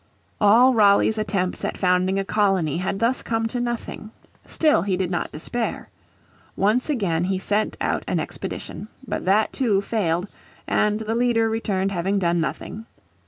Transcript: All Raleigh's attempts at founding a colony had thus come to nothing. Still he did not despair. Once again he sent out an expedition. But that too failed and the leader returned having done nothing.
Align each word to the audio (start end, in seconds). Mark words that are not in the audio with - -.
All 0.39 0.73
Raleigh's 0.73 1.19
attempts 1.19 1.63
at 1.63 1.77
founding 1.77 2.17
a 2.17 2.25
colony 2.25 2.77
had 2.77 2.97
thus 2.97 3.21
come 3.21 3.45
to 3.49 3.59
nothing. 3.59 4.09
Still 4.47 4.81
he 4.81 4.97
did 4.97 5.11
not 5.11 5.31
despair. 5.31 5.89
Once 6.55 6.89
again 6.89 7.25
he 7.25 7.37
sent 7.37 7.77
out 7.79 8.03
an 8.07 8.19
expedition. 8.19 8.87
But 9.07 9.25
that 9.25 9.53
too 9.53 9.79
failed 9.79 10.27
and 10.65 11.01
the 11.01 11.13
leader 11.13 11.47
returned 11.51 11.91
having 11.91 12.17
done 12.17 12.41
nothing. 12.41 12.87